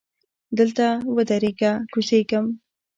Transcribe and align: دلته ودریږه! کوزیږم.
دلته 0.57 0.85
ودریږه! 1.15 1.71
کوزیږم. 1.91 2.45